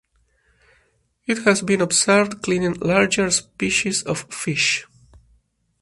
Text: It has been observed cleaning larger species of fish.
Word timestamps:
It 1.27 1.43
has 1.43 1.61
been 1.61 1.79
observed 1.79 2.41
cleaning 2.41 2.73
larger 2.79 3.29
species 3.29 4.01
of 4.01 4.21
fish. 4.33 4.87